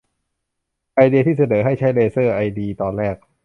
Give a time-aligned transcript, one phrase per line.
[0.95, 3.15] ไอเดียที่เสนอให้ใช้เลเซอร์ไอดีตอนแรก